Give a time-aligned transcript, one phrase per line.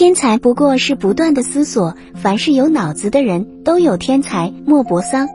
[0.00, 5.28] 天才不过是不断的思索凡是有脑子的人都有天才莫泊桑。